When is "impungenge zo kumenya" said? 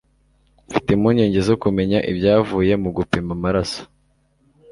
0.93-1.99